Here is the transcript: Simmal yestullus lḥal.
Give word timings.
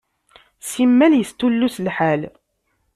Simmal 0.69 1.13
yestullus 1.15 1.75
lḥal. 1.87 2.21